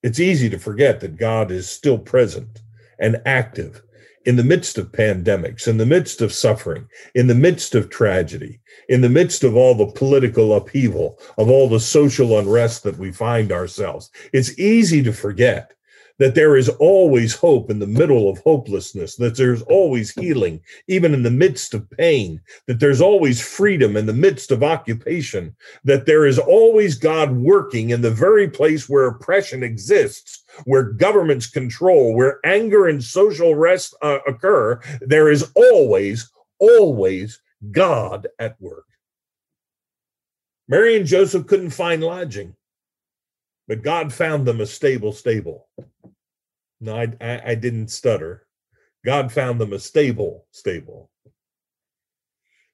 it's 0.02 0.21
easy 0.21 0.49
to 0.50 0.59
forget 0.59 1.00
that 1.00 1.17
God 1.17 1.50
is 1.50 1.69
still 1.69 1.99
present 1.99 2.61
and 2.99 3.21
active 3.26 3.83
in 4.25 4.37
the 4.37 4.45
midst 4.45 4.76
of 4.76 4.93
pandemics, 4.93 5.67
in 5.67 5.78
the 5.78 5.87
midst 5.87 6.21
of 6.21 6.33
suffering, 6.33 6.87
in 7.14 7.28
the 7.28 7.35
midst 7.35 7.75
of 7.75 7.88
tragedy, 7.88 8.61
in 8.88 9.00
the 9.00 9.09
midst 9.09 9.43
of 9.43 9.57
all 9.57 9.75
the 9.75 9.87
political 9.87 10.55
upheaval, 10.55 11.19
of 11.38 11.49
all 11.49 11.69
the 11.69 11.81
social 11.81 12.38
unrest 12.38 12.83
that 12.83 12.99
we 12.99 13.11
find 13.11 13.50
ourselves. 13.50 14.11
It's 14.33 14.59
easy 14.59 15.02
to 15.05 15.12
forget 15.12 15.73
that 16.19 16.35
there 16.35 16.57
is 16.57 16.69
always 16.69 17.35
hope 17.35 17.71
in 17.71 17.79
the 17.79 17.87
middle 17.87 18.29
of 18.29 18.39
hopelessness, 18.39 19.17
that 19.17 19.37
there's 19.37 19.63
always 19.63 20.11
healing, 20.11 20.61
even 20.89 21.15
in 21.15 21.23
the 21.23 21.31
midst 21.31 21.75
of 21.75 21.89
pain, 21.91 22.41
that 22.67 22.81
there's 22.81 23.01
always 23.01 23.41
freedom 23.41 23.97
in 23.97 24.07
the 24.07 24.13
midst 24.13 24.51
of 24.51 24.63
occupation, 24.63 25.55
that 25.85 26.07
there 26.07 26.27
is 26.27 26.39
always 26.39 26.97
God 26.97 27.31
working 27.33 27.91
in 27.91 28.03
the 28.03 28.11
very 28.11 28.49
place 28.49 28.89
where 28.89 29.07
oppression 29.07 29.63
exists, 29.63 30.45
where 30.65 30.83
governments 30.83 31.47
control, 31.47 32.15
where 32.15 32.41
anger 32.45 32.89
and 32.89 33.03
social 33.03 33.55
rest 33.55 33.95
uh, 34.03 34.19
occur. 34.27 34.81
There 35.01 35.31
is 35.31 35.51
always, 35.55 36.31
always 36.59 37.41
God 37.71 38.27
at 38.39 38.61
work. 38.61 38.85
Mary 40.69 40.97
and 40.97 41.07
Joseph 41.07 41.47
couldn't 41.47 41.71
find 41.71 42.03
lodging, 42.03 42.55
but 43.69 43.83
God 43.83 44.13
found 44.13 44.47
them 44.47 44.61
a 44.61 44.67
stable 44.67 45.13
stable. 45.13 45.69
No, 46.81 46.97
I, 46.97 47.13
I, 47.21 47.43
I 47.51 47.55
didn't 47.55 47.89
stutter. 47.89 48.47
God 49.05 49.31
found 49.31 49.61
them 49.61 49.73
a 49.73 49.79
stable 49.79 50.47
stable. 50.51 51.11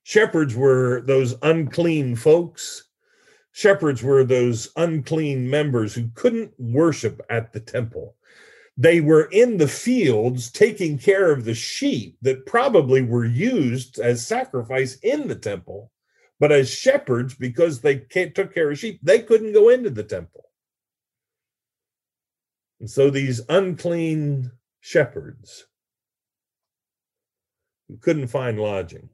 Shepherds 0.05 0.55
were 0.55 1.03
those 1.03 1.35
unclean 1.43 2.15
folks. 2.15 2.89
Shepherds 3.53 4.03
were 4.03 4.25
those 4.25 4.71
unclean 4.77 5.49
members 5.49 5.95
who 5.95 6.11
couldn't 6.15 6.53
worship 6.59 7.21
at 7.29 7.53
the 7.53 7.61
temple. 7.61 8.17
They 8.77 9.01
were 9.01 9.29
in 9.31 9.57
the 9.57 9.69
fields 9.69 10.51
taking 10.51 10.99
care 10.99 11.31
of 11.31 11.45
the 11.45 11.55
sheep 11.55 12.19
that 12.23 12.47
probably 12.47 13.03
were 13.03 13.25
used 13.25 13.99
as 13.99 14.27
sacrifice 14.27 14.97
in 15.03 15.29
the 15.29 15.37
temple. 15.37 15.91
But 16.41 16.53
as 16.53 16.69
shepherds, 16.69 17.35
because 17.35 17.81
they 17.81 17.99
took 17.99 18.53
care 18.53 18.71
of 18.71 18.79
sheep, 18.79 19.01
they 19.03 19.21
couldn't 19.21 19.53
go 19.53 19.69
into 19.69 19.91
the 19.91 20.03
temple. 20.03 20.44
And 22.81 22.91
so 22.91 23.11
these 23.11 23.41
unclean 23.49 24.51
shepherds 24.81 25.67
who 27.89 27.97
couldn't 27.97 28.29
find 28.29 28.59
lodging, 28.59 29.11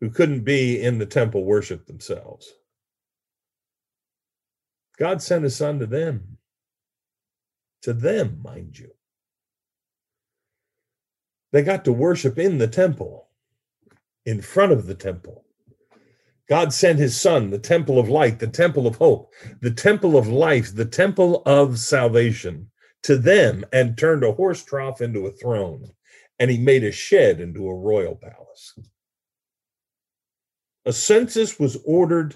who 0.00 0.10
couldn't 0.10 0.44
be 0.44 0.80
in 0.80 0.98
the 0.98 1.06
temple 1.06 1.44
worship 1.44 1.86
themselves, 1.86 2.52
God 4.98 5.22
sent 5.22 5.44
his 5.44 5.56
son 5.56 5.78
to 5.78 5.86
them. 5.86 6.38
To 7.82 7.92
them, 7.92 8.40
mind 8.42 8.78
you. 8.78 8.90
They 11.52 11.62
got 11.62 11.84
to 11.84 11.92
worship 11.92 12.38
in 12.38 12.58
the 12.58 12.66
temple, 12.66 13.28
in 14.26 14.42
front 14.42 14.72
of 14.72 14.86
the 14.86 14.94
temple. 14.94 15.44
God 16.48 16.72
sent 16.72 16.98
his 16.98 17.20
son, 17.20 17.50
the 17.50 17.58
temple 17.58 17.98
of 17.98 18.08
light, 18.08 18.38
the 18.38 18.46
temple 18.46 18.86
of 18.86 18.96
hope, 18.96 19.32
the 19.60 19.70
temple 19.70 20.16
of 20.16 20.28
life, 20.28 20.74
the 20.74 20.86
temple 20.86 21.42
of 21.44 21.78
salvation 21.78 22.70
to 23.02 23.16
them 23.16 23.64
and 23.72 23.96
turned 23.96 24.24
a 24.24 24.32
horse 24.32 24.64
trough 24.64 25.00
into 25.02 25.26
a 25.26 25.32
throne. 25.32 25.90
And 26.38 26.50
he 26.50 26.58
made 26.58 26.84
a 26.84 26.92
shed 26.92 27.40
into 27.40 27.68
a 27.68 27.74
royal 27.74 28.14
palace. 28.14 28.78
A 30.86 30.92
census 30.92 31.58
was 31.58 31.76
ordered 31.84 32.34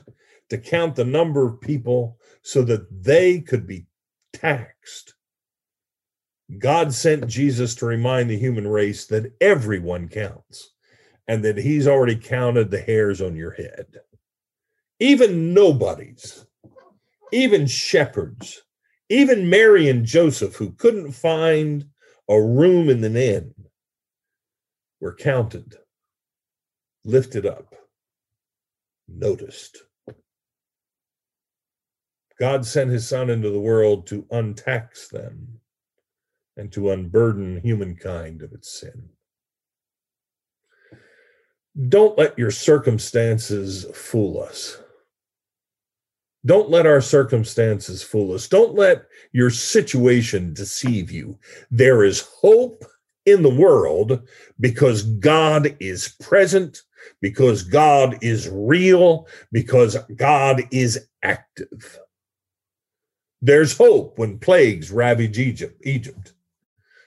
to 0.50 0.58
count 0.58 0.94
the 0.94 1.04
number 1.04 1.46
of 1.46 1.60
people 1.60 2.18
so 2.42 2.62
that 2.62 2.86
they 3.02 3.40
could 3.40 3.66
be 3.66 3.86
taxed. 4.34 5.14
God 6.58 6.92
sent 6.92 7.28
Jesus 7.28 7.74
to 7.76 7.86
remind 7.86 8.28
the 8.28 8.36
human 8.36 8.68
race 8.68 9.06
that 9.06 9.32
everyone 9.40 10.08
counts 10.08 10.71
and 11.28 11.44
that 11.44 11.56
he's 11.56 11.86
already 11.86 12.16
counted 12.16 12.70
the 12.70 12.80
hairs 12.80 13.20
on 13.20 13.36
your 13.36 13.52
head. 13.52 14.00
Even 15.00 15.54
nobodies, 15.54 16.46
even 17.32 17.66
shepherds, 17.66 18.62
Even 19.12 19.50
Mary 19.50 19.90
and 19.90 20.06
Joseph, 20.06 20.54
who 20.54 20.72
couldn't 20.72 21.12
find 21.12 21.84
a 22.30 22.40
room 22.40 22.88
in 22.88 23.02
the 23.02 23.34
inn, 23.34 23.54
were 25.00 25.14
counted, 25.14 25.74
lifted 27.04 27.44
up, 27.44 27.74
noticed. 29.06 29.82
God 32.40 32.64
sent 32.64 32.90
his 32.90 33.06
son 33.06 33.28
into 33.28 33.50
the 33.50 33.60
world 33.60 34.06
to 34.06 34.22
untax 34.32 35.10
them 35.10 35.60
and 36.56 36.72
to 36.72 36.90
unburden 36.90 37.60
humankind 37.60 38.40
of 38.40 38.54
its 38.54 38.80
sin. 38.80 39.10
Don't 41.88 42.18
let 42.18 42.38
your 42.38 42.50
circumstances 42.50 43.86
fool 43.94 44.42
us. 44.42 44.78
Don't 46.44 46.70
let 46.70 46.86
our 46.86 47.00
circumstances 47.00 48.02
fool 48.02 48.34
us. 48.34 48.48
Don't 48.48 48.74
let 48.74 49.06
your 49.32 49.50
situation 49.50 50.52
deceive 50.52 51.10
you. 51.10 51.38
There 51.70 52.04
is 52.04 52.28
hope 52.40 52.84
in 53.26 53.42
the 53.42 53.54
world 53.54 54.28
because 54.58 55.02
God 55.02 55.76
is 55.78 56.16
present, 56.20 56.82
because 57.20 57.62
God 57.62 58.18
is 58.22 58.48
real, 58.50 59.28
because 59.52 59.96
God 60.16 60.62
is 60.72 61.08
active. 61.22 61.98
There's 63.40 63.76
hope 63.76 64.18
when 64.18 64.38
plagues 64.38 64.90
ravage 64.90 65.38
Egypt. 65.38 65.80
Egypt. 65.84 66.32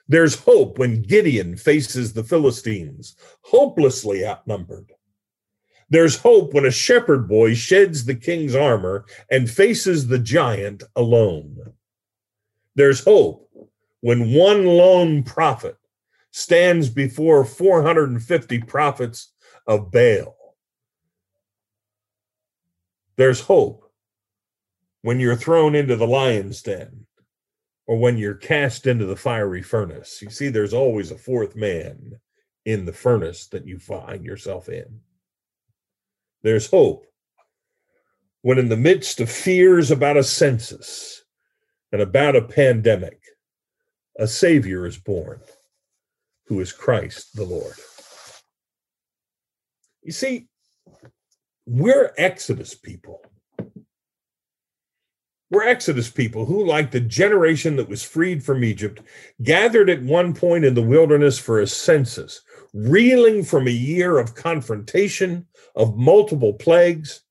There's 0.07 0.35
hope 0.35 0.77
when 0.77 1.01
Gideon 1.01 1.57
faces 1.57 2.13
the 2.13 2.23
Philistines, 2.23 3.15
hopelessly 3.41 4.25
outnumbered. 4.25 4.91
There's 5.89 6.17
hope 6.17 6.53
when 6.53 6.65
a 6.65 6.71
shepherd 6.71 7.27
boy 7.27 7.53
sheds 7.53 8.05
the 8.05 8.15
king's 8.15 8.55
armor 8.55 9.05
and 9.29 9.49
faces 9.49 10.07
the 10.07 10.19
giant 10.19 10.83
alone. 10.95 11.73
There's 12.75 13.03
hope 13.03 13.49
when 14.01 14.33
one 14.33 14.65
lone 14.65 15.23
prophet 15.23 15.77
stands 16.31 16.89
before 16.89 17.45
450 17.45 18.59
prophets 18.61 19.31
of 19.67 19.91
Baal. 19.91 20.35
There's 23.15 23.41
hope 23.41 23.89
when 25.01 25.19
you're 25.19 25.35
thrown 25.35 25.75
into 25.75 25.95
the 25.95 26.07
lion's 26.07 26.61
den 26.61 27.05
or 27.87 27.97
when 27.97 28.17
you're 28.17 28.33
cast 28.33 28.87
into 28.87 29.05
the 29.05 29.15
fiery 29.15 29.61
furnace. 29.61 30.21
You 30.21 30.29
see, 30.29 30.49
there's 30.49 30.73
always 30.73 31.11
a 31.11 31.17
fourth 31.17 31.55
man 31.55 32.19
in 32.65 32.85
the 32.85 32.93
furnace 32.93 33.47
that 33.47 33.67
you 33.67 33.77
find 33.77 34.25
yourself 34.25 34.69
in. 34.69 35.01
There's 36.41 36.69
hope 36.69 37.05
when, 38.41 38.57
in 38.57 38.69
the 38.69 38.77
midst 38.77 39.19
of 39.19 39.29
fears 39.29 39.91
about 39.91 40.17
a 40.17 40.23
census 40.23 41.23
and 41.91 42.01
about 42.01 42.35
a 42.35 42.41
pandemic, 42.41 43.19
a 44.17 44.27
Savior 44.27 44.85
is 44.85 44.97
born 44.97 45.41
who 46.45 46.59
is 46.59 46.71
Christ 46.71 47.35
the 47.35 47.43
Lord. 47.43 47.75
You 50.03 50.11
see, 50.11 50.47
we're 51.65 52.13
Exodus 52.17 52.75
people. 52.75 53.21
We're 55.51 55.67
Exodus 55.67 56.09
people 56.09 56.45
who, 56.45 56.65
like 56.65 56.89
the 56.89 56.99
generation 56.99 57.75
that 57.75 57.87
was 57.87 58.03
freed 58.03 58.43
from 58.43 58.63
Egypt, 58.63 59.01
gathered 59.43 59.89
at 59.89 60.01
one 60.01 60.33
point 60.33 60.65
in 60.65 60.73
the 60.73 60.81
wilderness 60.81 61.37
for 61.37 61.59
a 61.59 61.67
census, 61.67 62.41
reeling 62.73 63.43
from 63.43 63.67
a 63.67 63.71
year 63.71 64.17
of 64.17 64.33
confrontation, 64.33 65.45
of 65.75 65.95
multiple 65.95 66.53
plagues, 66.53 67.21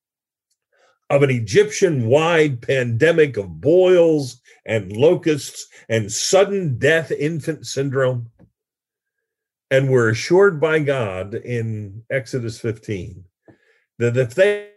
of 1.09 1.23
an 1.23 1.29
Egyptian 1.29 2.07
wide 2.07 2.61
pandemic 2.61 3.35
of 3.37 3.59
boils 3.59 4.41
and 4.65 4.91
locusts 4.93 5.67
and 5.89 6.11
sudden 6.11 6.77
death 6.77 7.11
infant 7.11 7.67
syndrome. 7.67 8.31
And 9.69 9.89
we're 9.89 10.09
assured 10.09 10.59
by 10.61 10.79
God 10.79 11.33
in 11.33 12.03
Exodus 12.09 12.59
15 12.59 13.25
that 13.99 14.15
if 14.15 14.35
they 14.35 14.69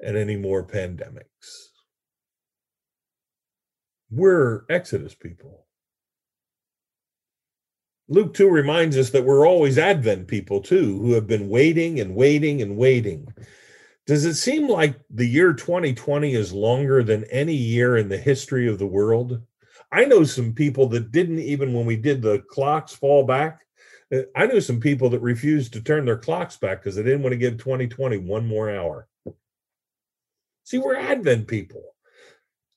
and 0.00 0.16
any 0.16 0.36
more 0.36 0.64
pandemics. 0.64 1.68
We're 4.10 4.64
Exodus 4.70 5.14
people. 5.14 5.66
Luke 8.08 8.32
2 8.32 8.48
reminds 8.48 8.96
us 8.96 9.10
that 9.10 9.24
we're 9.24 9.46
always 9.46 9.76
Advent 9.76 10.28
people 10.28 10.62
too, 10.62 10.98
who 11.00 11.12
have 11.12 11.26
been 11.26 11.50
waiting 11.50 12.00
and 12.00 12.14
waiting 12.14 12.62
and 12.62 12.76
waiting. 12.76 13.28
Does 14.06 14.24
it 14.24 14.34
seem 14.34 14.66
like 14.66 14.98
the 15.10 15.26
year 15.26 15.52
2020 15.52 16.32
is 16.34 16.50
longer 16.50 17.02
than 17.02 17.24
any 17.24 17.52
year 17.52 17.98
in 17.98 18.08
the 18.08 18.16
history 18.16 18.66
of 18.66 18.78
the 18.78 18.86
world? 18.86 19.42
I 19.92 20.06
know 20.06 20.24
some 20.24 20.54
people 20.54 20.86
that 20.88 21.12
didn't 21.12 21.40
even 21.40 21.74
when 21.74 21.84
we 21.84 21.96
did 21.96 22.22
the 22.22 22.42
clocks 22.48 22.94
fall 22.94 23.24
back. 23.24 23.66
Uh, 24.10 24.22
I 24.34 24.46
knew 24.46 24.62
some 24.62 24.80
people 24.80 25.10
that 25.10 25.20
refused 25.20 25.74
to 25.74 25.82
turn 25.82 26.06
their 26.06 26.16
clocks 26.16 26.56
back 26.56 26.80
because 26.80 26.96
they 26.96 27.02
didn't 27.02 27.22
want 27.22 27.34
to 27.34 27.38
give 27.38 27.58
2020 27.58 28.16
one 28.16 28.46
more 28.46 28.70
hour. 28.70 29.06
See, 30.68 30.76
we're 30.76 30.96
Advent 30.96 31.48
people. 31.48 31.82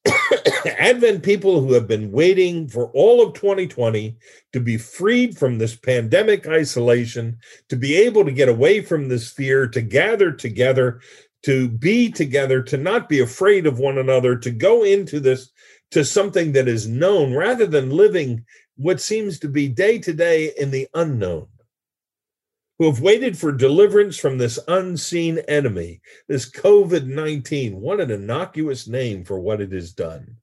Advent 0.65 1.23
people 1.23 1.59
who 1.59 1.73
have 1.73 1.89
been 1.89 2.09
waiting 2.09 2.69
for 2.69 2.89
all 2.91 3.21
of 3.21 3.33
2020 3.33 4.15
to 4.53 4.59
be 4.61 4.77
freed 4.77 5.37
from 5.37 5.57
this 5.57 5.75
pandemic 5.75 6.47
isolation, 6.47 7.37
to 7.67 7.75
be 7.75 7.97
able 7.97 8.23
to 8.23 8.31
get 8.31 8.47
away 8.47 8.79
from 8.79 9.09
this 9.09 9.29
fear, 9.29 9.67
to 9.67 9.81
gather 9.81 10.31
together, 10.31 11.01
to 11.43 11.67
be 11.67 12.09
together, 12.09 12.63
to 12.63 12.77
not 12.77 13.09
be 13.09 13.19
afraid 13.19 13.65
of 13.65 13.79
one 13.79 13.97
another, 13.97 14.37
to 14.37 14.51
go 14.51 14.83
into 14.83 15.19
this 15.19 15.51
to 15.89 16.05
something 16.05 16.53
that 16.53 16.69
is 16.69 16.87
known 16.87 17.33
rather 17.33 17.67
than 17.67 17.89
living 17.89 18.45
what 18.77 19.01
seems 19.01 19.37
to 19.39 19.49
be 19.49 19.67
day 19.67 19.99
to 19.99 20.13
day 20.13 20.53
in 20.57 20.71
the 20.71 20.87
unknown 20.93 21.45
who 22.81 22.87
have 22.87 22.99
waited 22.99 23.37
for 23.37 23.51
deliverance 23.51 24.17
from 24.17 24.39
this 24.39 24.57
unseen 24.67 25.37
enemy, 25.47 26.01
this 26.27 26.49
COVID 26.49 27.05
19. 27.05 27.79
What 27.79 27.99
an 27.99 28.09
innocuous 28.09 28.87
name 28.87 29.23
for 29.23 29.39
what 29.39 29.61
it 29.61 29.71
has 29.71 29.93
done. 29.93 30.37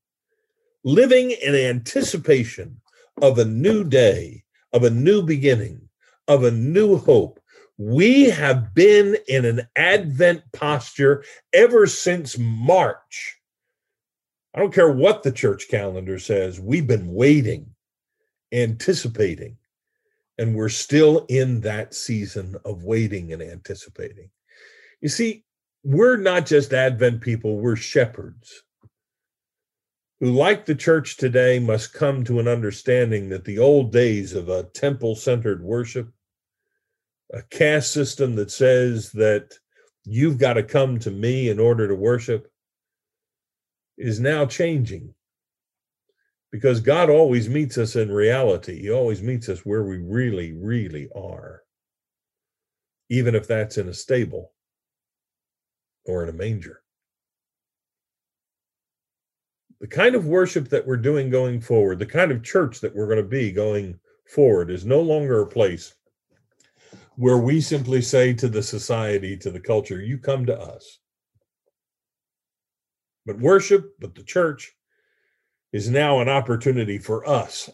Living 0.84 1.32
in 1.32 1.56
anticipation 1.56 2.80
of 3.20 3.40
a 3.40 3.44
new 3.44 3.82
day, 3.82 4.44
of 4.72 4.84
a 4.84 4.90
new 4.90 5.20
beginning, 5.20 5.88
of 6.28 6.44
a 6.44 6.52
new 6.52 6.96
hope. 6.96 7.40
We 7.76 8.30
have 8.30 8.72
been 8.72 9.16
in 9.26 9.44
an 9.44 9.62
Advent 9.74 10.42
posture 10.52 11.24
ever 11.52 11.88
since 11.88 12.38
March. 12.38 13.36
I 14.54 14.60
don't 14.60 14.72
care 14.72 14.92
what 14.92 15.24
the 15.24 15.32
church 15.32 15.66
calendar 15.68 16.20
says, 16.20 16.60
we've 16.60 16.86
been 16.86 17.12
waiting, 17.12 17.74
anticipating 18.52 19.57
and 20.38 20.54
we're 20.54 20.68
still 20.68 21.26
in 21.28 21.60
that 21.62 21.94
season 21.94 22.56
of 22.64 22.84
waiting 22.84 23.32
and 23.32 23.42
anticipating. 23.42 24.30
You 25.00 25.08
see, 25.08 25.44
we're 25.84 26.16
not 26.16 26.46
just 26.46 26.72
Advent 26.72 27.20
people, 27.20 27.58
we're 27.58 27.76
shepherds 27.76 28.62
who, 30.20 30.32
like 30.32 30.66
the 30.66 30.74
church 30.74 31.16
today, 31.16 31.58
must 31.58 31.92
come 31.92 32.24
to 32.24 32.40
an 32.40 32.48
understanding 32.48 33.28
that 33.28 33.44
the 33.44 33.58
old 33.58 33.92
days 33.92 34.34
of 34.34 34.48
a 34.48 34.64
temple 34.64 35.14
centered 35.14 35.62
worship, 35.62 36.08
a 37.32 37.42
caste 37.42 37.92
system 37.92 38.34
that 38.36 38.50
says 38.50 39.12
that 39.12 39.54
you've 40.04 40.38
got 40.38 40.54
to 40.54 40.62
come 40.62 40.98
to 40.98 41.10
me 41.10 41.48
in 41.48 41.58
order 41.58 41.86
to 41.86 41.94
worship, 41.94 42.50
is 43.96 44.18
now 44.18 44.46
changing 44.46 45.14
because 46.50 46.80
God 46.80 47.10
always 47.10 47.48
meets 47.48 47.76
us 47.76 47.96
in 47.96 48.10
reality. 48.10 48.80
He 48.80 48.90
always 48.90 49.22
meets 49.22 49.48
us 49.48 49.66
where 49.66 49.84
we 49.84 49.98
really, 49.98 50.52
really 50.52 51.08
are, 51.14 51.62
even 53.10 53.34
if 53.34 53.46
that's 53.46 53.78
in 53.78 53.88
a 53.88 53.94
stable 53.94 54.52
or 56.06 56.22
in 56.22 56.30
a 56.30 56.32
manger. 56.32 56.80
The 59.80 59.86
kind 59.86 60.14
of 60.14 60.26
worship 60.26 60.68
that 60.70 60.86
we're 60.86 60.96
doing 60.96 61.30
going 61.30 61.60
forward, 61.60 61.98
the 61.98 62.06
kind 62.06 62.32
of 62.32 62.42
church 62.42 62.80
that 62.80 62.94
we're 62.94 63.06
going 63.06 63.18
to 63.18 63.22
be 63.22 63.52
going 63.52 64.00
forward, 64.26 64.70
is 64.70 64.84
no 64.84 65.00
longer 65.00 65.42
a 65.42 65.46
place 65.46 65.94
where 67.16 67.38
we 67.38 67.60
simply 67.60 68.00
say 68.00 68.32
to 68.32 68.48
the 68.48 68.62
society, 68.62 69.36
to 69.36 69.50
the 69.50 69.60
culture, 69.60 70.00
you 70.00 70.18
come 70.18 70.46
to 70.46 70.58
us. 70.58 70.98
But 73.26 73.38
worship, 73.38 73.94
but 74.00 74.14
the 74.14 74.22
church 74.22 74.74
is 75.72 75.90
now 75.90 76.20
an 76.20 76.28
opportunity 76.28 76.98
for 76.98 77.28
us 77.28 77.70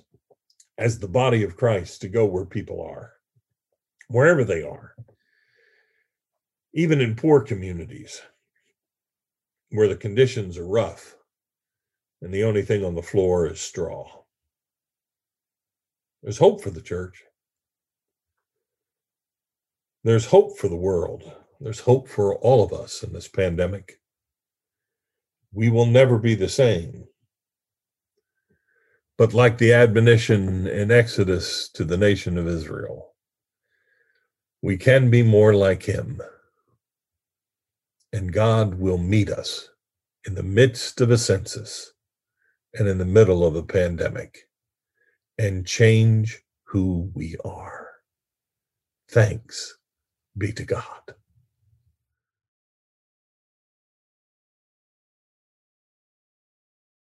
as 0.78 0.98
the 0.98 1.08
body 1.08 1.44
of 1.44 1.56
Christ 1.56 2.00
to 2.02 2.08
go 2.08 2.24
where 2.26 2.44
people 2.46 2.82
are, 2.82 3.12
wherever 4.08 4.44
they 4.44 4.62
are. 4.62 4.94
even 6.74 7.00
in 7.00 7.14
poor 7.16 7.40
communities 7.40 8.20
where 9.70 9.88
the 9.88 9.96
conditions 9.96 10.58
are 10.58 10.66
rough 10.66 11.16
and 12.22 12.32
the 12.32 12.44
only 12.44 12.62
thing 12.62 12.84
on 12.84 12.94
the 12.94 13.02
floor 13.02 13.46
is 13.46 13.60
straw. 13.60 14.06
There's 16.22 16.38
hope 16.38 16.62
for 16.62 16.70
the 16.70 16.82
church. 16.82 17.22
There's 20.04 20.26
hope 20.26 20.58
for 20.58 20.68
the 20.68 20.76
world. 20.76 21.30
There's 21.60 21.80
hope 21.80 22.08
for 22.08 22.36
all 22.36 22.64
of 22.64 22.72
us 22.72 23.02
in 23.02 23.12
this 23.12 23.28
pandemic. 23.28 24.00
We 25.52 25.70
will 25.70 25.86
never 25.86 26.18
be 26.18 26.34
the 26.34 26.48
same. 26.48 27.06
But 29.16 29.32
like 29.32 29.58
the 29.58 29.72
admonition 29.72 30.66
in 30.66 30.90
Exodus 30.90 31.68
to 31.70 31.84
the 31.84 31.96
nation 31.96 32.36
of 32.36 32.48
Israel, 32.48 33.14
we 34.60 34.76
can 34.76 35.10
be 35.10 35.22
more 35.22 35.54
like 35.54 35.84
him. 35.84 36.20
And 38.12 38.32
God 38.32 38.76
will 38.76 38.98
meet 38.98 39.30
us 39.30 39.68
in 40.26 40.34
the 40.34 40.42
midst 40.42 41.00
of 41.00 41.10
a 41.10 41.18
census 41.18 41.92
and 42.74 42.88
in 42.88 42.98
the 42.98 43.04
middle 43.04 43.46
of 43.46 43.54
a 43.54 43.62
pandemic 43.62 44.48
and 45.38 45.66
change 45.66 46.42
who 46.64 47.10
we 47.14 47.36
are. 47.44 47.88
Thanks 49.10 49.76
be 50.36 50.52
to 50.52 50.64
God. 50.64 51.14